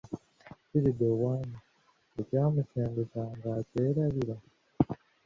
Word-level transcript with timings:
Kiridde 0.67 1.05
obwami, 1.13 1.57
ekyamusengusanga 2.19 3.47
akyerabira. 3.59 4.35